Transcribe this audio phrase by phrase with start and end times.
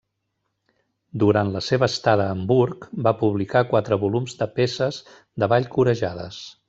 [1.23, 4.99] Durant la seva estada a Hamburg va publicar quatre volums de peces
[5.45, 6.43] de ball corejades.